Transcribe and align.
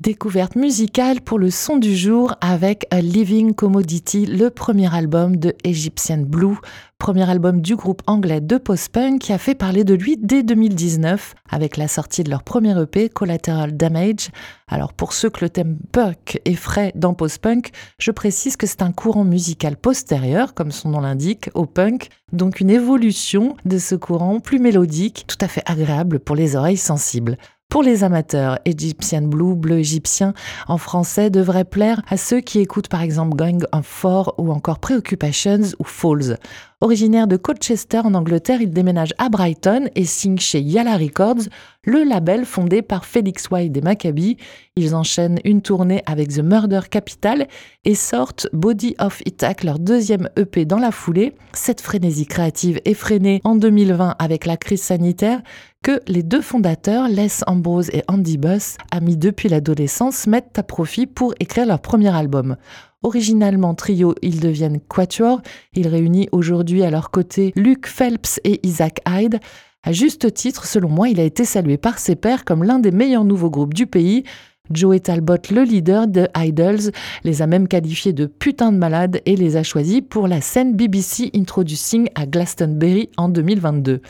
Découverte 0.00 0.54
musicale 0.54 1.20
pour 1.20 1.40
le 1.40 1.50
son 1.50 1.76
du 1.76 1.96
jour 1.96 2.36
avec 2.40 2.86
A 2.92 3.00
Living 3.00 3.52
Commodity, 3.52 4.26
le 4.26 4.48
premier 4.48 4.94
album 4.94 5.34
de 5.34 5.56
Egyptian 5.64 6.18
Blue, 6.18 6.56
premier 6.98 7.28
album 7.28 7.60
du 7.60 7.74
groupe 7.74 8.02
anglais 8.06 8.40
de 8.40 8.58
post-punk 8.58 9.20
qui 9.20 9.32
a 9.32 9.38
fait 9.38 9.56
parler 9.56 9.82
de 9.82 9.94
lui 9.94 10.16
dès 10.16 10.44
2019 10.44 11.34
avec 11.50 11.76
la 11.76 11.88
sortie 11.88 12.22
de 12.22 12.30
leur 12.30 12.44
premier 12.44 12.80
EP 12.80 13.08
Collateral 13.08 13.76
Damage. 13.76 14.30
Alors 14.68 14.92
pour 14.92 15.12
ceux 15.12 15.30
que 15.30 15.44
le 15.44 15.50
thème 15.50 15.76
punk 15.90 16.40
est 16.44 16.54
frais 16.54 16.92
dans 16.94 17.14
post-punk, 17.14 17.72
je 17.98 18.12
précise 18.12 18.56
que 18.56 18.68
c'est 18.68 18.82
un 18.82 18.92
courant 18.92 19.24
musical 19.24 19.76
postérieur, 19.76 20.54
comme 20.54 20.70
son 20.70 20.90
nom 20.90 21.00
l'indique, 21.00 21.50
au 21.54 21.66
punk, 21.66 22.08
donc 22.32 22.60
une 22.60 22.70
évolution 22.70 23.56
de 23.64 23.78
ce 23.78 23.96
courant 23.96 24.38
plus 24.38 24.60
mélodique, 24.60 25.24
tout 25.26 25.38
à 25.40 25.48
fait 25.48 25.62
agréable 25.66 26.20
pour 26.20 26.36
les 26.36 26.54
oreilles 26.54 26.76
sensibles. 26.76 27.36
Pour 27.70 27.82
les 27.82 28.02
amateurs, 28.02 28.58
Egyptian 28.64 29.20
Blue, 29.20 29.54
bleu 29.54 29.80
égyptien 29.80 30.32
en 30.68 30.78
français 30.78 31.28
devrait 31.28 31.66
plaire 31.66 32.00
à 32.08 32.16
ceux 32.16 32.40
qui 32.40 32.60
écoutent 32.60 32.88
par 32.88 33.02
exemple 33.02 33.36
Going 33.36 33.58
of 33.72 33.84
Four 33.84 34.34
ou 34.38 34.52
encore 34.52 34.78
Preoccupations 34.78 35.60
ou 35.78 35.84
Falls. 35.84 36.38
Originaire 36.80 37.26
de 37.26 37.36
Colchester 37.36 37.98
en 38.04 38.14
Angleterre, 38.14 38.62
il 38.62 38.70
déménage 38.70 39.12
à 39.18 39.28
Brighton 39.28 39.90
et 39.96 40.04
signe 40.04 40.38
chez 40.38 40.60
Yala 40.60 40.96
Records, 40.96 41.48
le 41.82 42.04
label 42.04 42.44
fondé 42.44 42.82
par 42.82 43.04
Felix 43.04 43.50
White 43.50 43.76
et 43.76 43.80
Maccabi. 43.80 44.36
Ils 44.76 44.94
enchaînent 44.94 45.40
une 45.42 45.60
tournée 45.60 46.04
avec 46.06 46.28
The 46.28 46.38
Murder 46.38 46.82
Capital 46.88 47.48
et 47.84 47.96
sortent 47.96 48.46
Body 48.52 48.94
of 49.00 49.20
Attack, 49.26 49.64
leur 49.64 49.80
deuxième 49.80 50.28
EP 50.36 50.66
dans 50.66 50.78
la 50.78 50.92
foulée. 50.92 51.34
Cette 51.52 51.80
frénésie 51.80 52.26
créative 52.26 52.80
est 52.84 52.94
freinée 52.94 53.40
en 53.42 53.56
2020 53.56 54.14
avec 54.16 54.46
la 54.46 54.56
crise 54.56 54.82
sanitaire 54.82 55.42
que 55.82 56.00
les 56.06 56.22
deux 56.22 56.42
fondateurs, 56.42 57.08
Les 57.08 57.42
Ambrose 57.48 57.90
et 57.92 58.04
Andy 58.06 58.38
Buss, 58.38 58.76
amis 58.92 59.16
depuis 59.16 59.48
l'adolescence, 59.48 60.28
mettent 60.28 60.56
à 60.56 60.62
profit 60.62 61.06
pour 61.06 61.34
écrire 61.40 61.66
leur 61.66 61.80
premier 61.80 62.14
album. 62.14 62.56
Originalement 63.02 63.74
trio, 63.74 64.14
ils 64.22 64.40
deviennent 64.40 64.80
quatuor. 64.80 65.40
Ils 65.74 65.86
réunissent 65.86 66.28
aujourd'hui 66.32 66.82
à 66.82 66.90
leur 66.90 67.10
côté 67.10 67.52
Luke 67.54 67.86
Phelps 67.86 68.40
et 68.42 68.58
Isaac 68.66 69.00
Hyde. 69.08 69.38
À 69.84 69.92
juste 69.92 70.34
titre, 70.34 70.66
selon 70.66 70.88
moi, 70.88 71.08
il 71.08 71.20
a 71.20 71.24
été 71.24 71.44
salué 71.44 71.76
par 71.76 72.00
ses 72.00 72.16
pairs 72.16 72.44
comme 72.44 72.64
l'un 72.64 72.80
des 72.80 72.90
meilleurs 72.90 73.24
nouveaux 73.24 73.50
groupes 73.50 73.74
du 73.74 73.86
pays. 73.86 74.24
Joey 74.72 75.00
Talbot, 75.00 75.36
le 75.50 75.62
leader 75.62 76.08
de 76.08 76.28
Idols, 76.36 76.90
les 77.24 77.40
a 77.40 77.46
même 77.46 77.68
qualifiés 77.68 78.12
de 78.12 78.26
putain 78.26 78.72
de 78.72 78.78
malades 78.78 79.20
et 79.24 79.36
les 79.36 79.56
a 79.56 79.62
choisis 79.62 80.02
pour 80.06 80.28
la 80.28 80.40
scène 80.40 80.74
BBC 80.74 81.30
Introducing 81.34 82.08
à 82.16 82.26
Glastonbury 82.26 83.10
en 83.16 83.28
2022. 83.28 84.02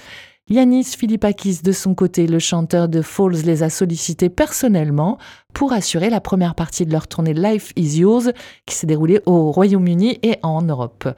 Yanis 0.50 0.96
Philippakis, 0.96 1.60
de 1.62 1.72
son 1.72 1.94
côté, 1.94 2.26
le 2.26 2.38
chanteur 2.38 2.88
de 2.88 3.02
Falls, 3.02 3.42
les 3.44 3.62
a 3.62 3.68
sollicités 3.68 4.30
personnellement 4.30 5.18
pour 5.54 5.72
assurer 5.72 6.10
la 6.10 6.20
première 6.20 6.54
partie 6.54 6.86
de 6.86 6.92
leur 6.92 7.08
tournée 7.08 7.34
Life 7.34 7.72
is 7.76 7.98
Yours 7.98 8.30
qui 8.66 8.74
s'est 8.74 8.86
déroulée 8.86 9.20
au 9.26 9.50
Royaume-Uni 9.50 10.18
et 10.22 10.38
en 10.42 10.62
Europe. 10.62 11.08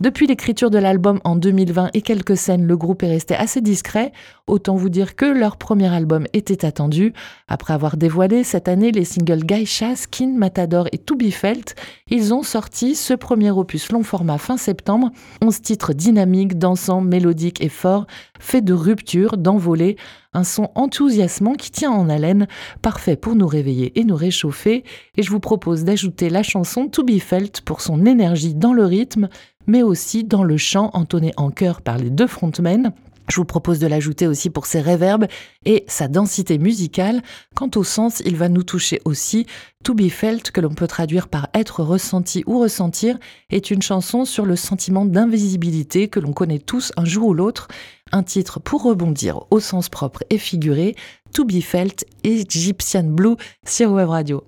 Depuis 0.00 0.28
l'écriture 0.28 0.70
de 0.70 0.78
l'album 0.78 1.18
en 1.24 1.34
2020 1.34 1.90
et 1.92 2.02
quelques 2.02 2.36
scènes, 2.36 2.64
le 2.64 2.76
groupe 2.76 3.02
est 3.02 3.08
resté 3.08 3.34
assez 3.34 3.60
discret. 3.60 4.12
Autant 4.46 4.76
vous 4.76 4.90
dire 4.90 5.16
que 5.16 5.24
leur 5.24 5.56
premier 5.56 5.92
album 5.92 6.24
était 6.32 6.64
attendu. 6.64 7.12
Après 7.48 7.74
avoir 7.74 7.96
dévoilé 7.96 8.44
cette 8.44 8.68
année 8.68 8.92
les 8.92 9.04
singles 9.04 9.44
Gaisha, 9.44 9.96
Skin, 9.96 10.34
Matador 10.36 10.86
et 10.92 10.98
To 10.98 11.16
Be 11.16 11.30
Felt, 11.30 11.74
ils 12.08 12.32
ont 12.32 12.44
sorti 12.44 12.94
ce 12.94 13.12
premier 13.12 13.50
opus 13.50 13.90
long 13.90 14.04
format 14.04 14.38
fin 14.38 14.56
septembre. 14.56 15.10
11 15.42 15.62
titres 15.62 15.92
dynamiques, 15.94 16.58
dansants, 16.58 17.00
mélodiques 17.00 17.60
et 17.60 17.68
forts, 17.68 18.06
fait 18.38 18.62
de 18.62 18.74
rupture, 18.74 19.36
d'envolée, 19.36 19.96
un 20.38 20.44
son 20.44 20.70
enthousiasmant 20.74 21.54
qui 21.54 21.70
tient 21.70 21.90
en 21.90 22.08
haleine, 22.08 22.46
parfait 22.80 23.16
pour 23.16 23.34
nous 23.34 23.46
réveiller 23.46 23.98
et 23.98 24.04
nous 24.04 24.16
réchauffer. 24.16 24.84
Et 25.16 25.22
je 25.22 25.30
vous 25.30 25.40
propose 25.40 25.84
d'ajouter 25.84 26.30
la 26.30 26.42
chanson 26.42 26.88
To 26.88 27.04
Be 27.04 27.18
Felt 27.18 27.60
pour 27.62 27.80
son 27.80 28.06
énergie 28.06 28.54
dans 28.54 28.72
le 28.72 28.84
rythme, 28.84 29.28
mais 29.66 29.82
aussi 29.82 30.24
dans 30.24 30.44
le 30.44 30.56
chant 30.56 30.90
entonné 30.94 31.32
en 31.36 31.50
chœur 31.50 31.82
par 31.82 31.98
les 31.98 32.10
deux 32.10 32.26
frontmen. 32.26 32.92
Je 33.28 33.36
vous 33.36 33.44
propose 33.44 33.78
de 33.78 33.86
l'ajouter 33.86 34.26
aussi 34.26 34.48
pour 34.48 34.66
ses 34.66 34.80
réverbes 34.80 35.26
et 35.66 35.84
sa 35.86 36.08
densité 36.08 36.58
musicale. 36.58 37.22
Quant 37.54 37.70
au 37.76 37.84
sens, 37.84 38.22
il 38.24 38.36
va 38.36 38.48
nous 38.48 38.62
toucher 38.62 39.00
aussi. 39.04 39.46
To 39.84 39.94
be 39.94 40.08
felt, 40.08 40.50
que 40.50 40.60
l'on 40.60 40.74
peut 40.74 40.86
traduire 40.86 41.28
par 41.28 41.48
être 41.54 41.82
ressenti 41.82 42.42
ou 42.46 42.58
ressentir, 42.58 43.18
est 43.50 43.70
une 43.70 43.82
chanson 43.82 44.24
sur 44.24 44.46
le 44.46 44.56
sentiment 44.56 45.04
d'invisibilité 45.04 46.08
que 46.08 46.20
l'on 46.20 46.32
connaît 46.32 46.58
tous 46.58 46.92
un 46.96 47.04
jour 47.04 47.28
ou 47.28 47.34
l'autre. 47.34 47.68
Un 48.12 48.22
titre 48.22 48.60
pour 48.60 48.82
rebondir 48.82 49.44
au 49.50 49.60
sens 49.60 49.90
propre 49.90 50.24
et 50.30 50.38
figuré. 50.38 50.96
To 51.34 51.44
be 51.44 51.60
felt, 51.60 52.06
Egyptian 52.24 53.04
Blue 53.04 53.36
sur 53.66 53.94
Radio. 53.94 54.42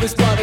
This 0.00 0.14
blood 0.14 0.39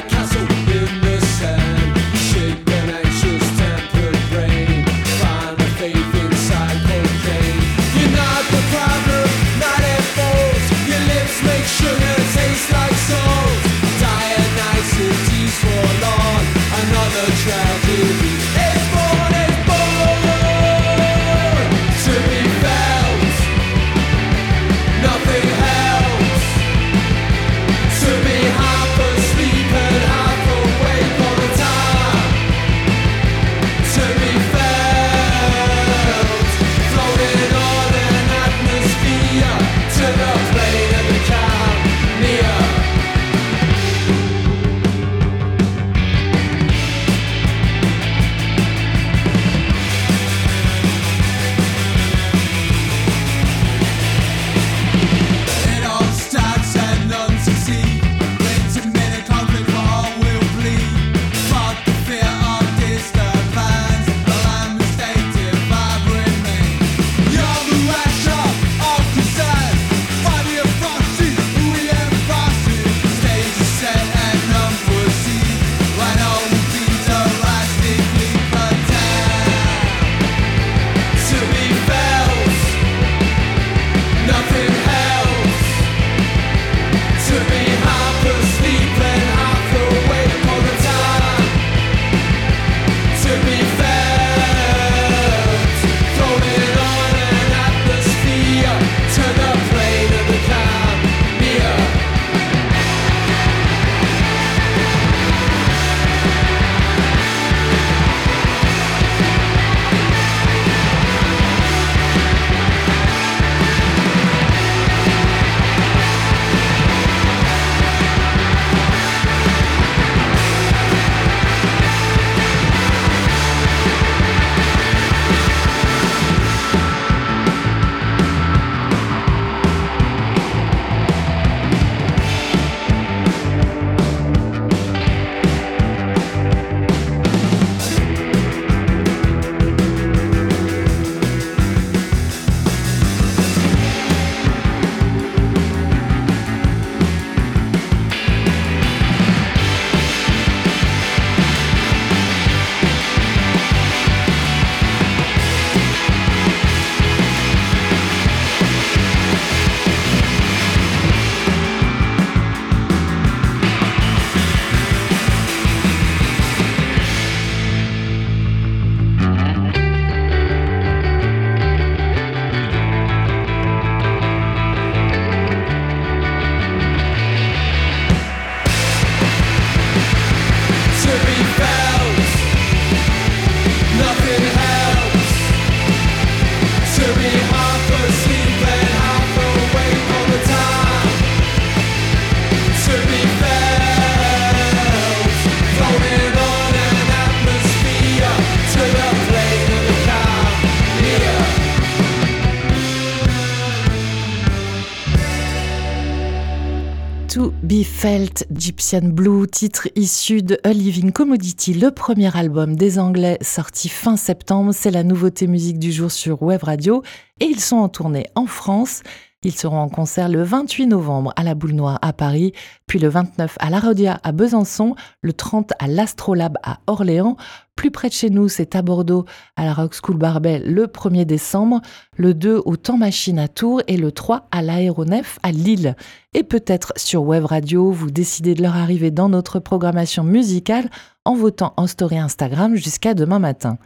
To 207.37 207.53
Be 207.61 207.83
Felt, 207.83 208.47
Gyptian 208.51 209.09
Blue, 209.09 209.45
titre 209.45 209.89
issu 209.95 210.41
de 210.41 210.57
A 210.63 210.73
Living 210.73 211.11
Commodity, 211.11 211.75
le 211.75 211.91
premier 211.91 212.35
album 212.35 212.75
des 212.75 212.97
Anglais 212.97 213.37
sorti 213.41 213.89
fin 213.89 214.17
septembre. 214.17 214.71
C'est 214.73 214.89
la 214.89 215.03
nouveauté 215.03 215.45
musique 215.45 215.77
du 215.77 215.91
jour 215.91 216.09
sur 216.09 216.41
Web 216.41 216.63
Radio 216.63 217.03
et 217.39 217.45
ils 217.45 217.59
sont 217.59 217.75
en 217.75 217.89
tournée 217.89 218.25
en 218.33 218.47
France. 218.47 219.03
Ils 219.43 219.55
seront 219.55 219.77
en 219.77 219.87
concert 219.87 220.29
le 220.29 220.41
28 220.41 220.87
novembre 220.87 221.31
à 221.35 221.43
la 221.43 221.53
Boule 221.53 221.73
Noire 221.73 221.99
à 222.01 222.11
Paris, 222.11 222.53
puis 222.87 222.97
le 222.97 223.07
29 223.07 223.55
à 223.59 223.69
la 223.69 223.79
Rodia 223.79 224.19
à 224.23 224.31
Besançon, 224.31 224.95
le 225.21 225.31
30 225.31 225.73
à 225.77 225.87
l'Astrolabe 225.87 226.57
à 226.63 226.79
Orléans. 226.87 227.37
Plus 227.77 227.91
près 227.91 228.09
de 228.09 228.13
chez 228.13 228.31
nous, 228.31 228.49
c'est 228.49 228.75
à 228.75 228.81
Bordeaux, 228.81 229.25
à 229.55 229.63
la 229.63 229.71
Rock 229.71 229.93
School 229.93 230.17
Barbel, 230.17 230.63
le 230.65 230.87
1er 230.87 231.25
décembre, 231.25 231.79
le 232.17 232.33
2 232.33 232.63
au 232.65 232.75
Temps 232.75 232.97
Machine 232.97 233.37
à 233.37 233.47
Tours 233.47 233.83
et 233.87 233.97
le 233.97 234.11
3 234.11 234.47
à 234.49 234.63
l'Aéronef 234.63 235.37
à 235.43 235.51
Lille. 235.51 235.95
Et 236.33 236.41
peut-être 236.41 236.91
sur 236.95 237.21
Web 237.21 237.45
Radio, 237.45 237.91
vous 237.91 238.09
décidez 238.09 238.55
de 238.55 238.63
leur 238.63 238.75
arriver 238.75 239.11
dans 239.11 239.29
notre 239.29 239.59
programmation 239.59 240.23
musicale 240.23 240.89
en 241.27 241.35
votant 241.35 241.73
en 241.75 241.87
story 241.87 242.17
Instagram 242.17 242.75
jusqu'à 242.75 243.13
demain 243.13 243.37
matin. 243.39 243.77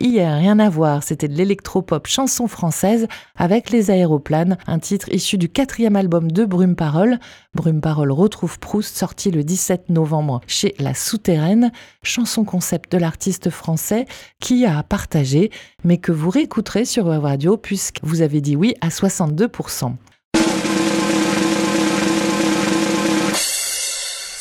Hier, 0.00 0.36
rien 0.36 0.58
à 0.58 0.68
voir, 0.68 1.04
c'était 1.04 1.28
de 1.28 1.34
l'électropop 1.34 2.08
chanson 2.08 2.48
française 2.48 3.06
avec 3.36 3.70
Les 3.70 3.92
Aéroplanes, 3.92 4.58
un 4.66 4.80
titre 4.80 5.08
issu 5.12 5.38
du 5.38 5.48
quatrième 5.48 5.94
album 5.94 6.30
de 6.30 6.44
Brume 6.44 6.74
Parole. 6.74 7.18
Brume 7.54 7.80
Parole 7.80 8.10
retrouve 8.10 8.58
Proust, 8.58 8.96
sorti 8.96 9.30
le 9.30 9.44
17 9.44 9.90
novembre 9.90 10.40
chez 10.48 10.74
La 10.80 10.94
Souterraine, 10.94 11.70
chanson 12.02 12.44
concept 12.44 12.90
de 12.90 12.98
l'artiste 12.98 13.37
français 13.50 14.06
qui 14.40 14.66
a 14.66 14.82
partagé, 14.82 15.50
mais 15.84 15.98
que 15.98 16.12
vous 16.12 16.30
réécouterez 16.30 16.84
sur 16.84 17.06
Web 17.06 17.22
Radio 17.22 17.56
puisque 17.56 17.98
vous 18.02 18.22
avez 18.22 18.40
dit 18.40 18.56
oui 18.56 18.74
à 18.80 18.88
62%. 18.88 19.94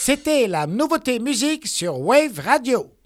C'était 0.07 0.47
la 0.47 0.67
nouveauté 0.67 1.19
musique 1.19 1.67
sur 1.67 1.99
Wave 1.99 2.39
Radio. 2.39 2.96